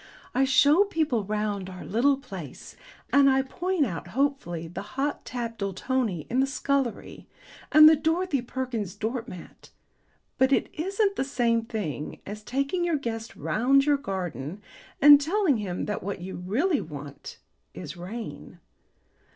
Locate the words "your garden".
13.85-14.63